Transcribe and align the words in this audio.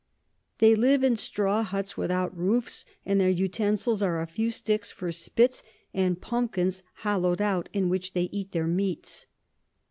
They 0.57 0.73
live 0.73 1.03
in 1.03 1.15
Straw 1.15 1.63
Hutts 1.63 1.95
without 1.95 2.35
Roofs, 2.35 2.85
and 3.05 3.21
their 3.21 3.29
Utensils 3.29 4.01
are 4.01 4.19
a 4.19 4.25
few 4.25 4.49
Sticks 4.49 4.91
for 4.91 5.11
Spits, 5.11 5.61
and 5.93 6.19
Pumpkins 6.19 6.81
hollow'd 7.05 7.39
out, 7.39 7.69
in 7.71 7.87
which 7.87 8.13
they 8.13 8.27
eat 8.31 8.51
their 8.51 8.65
Meats. 8.65 9.27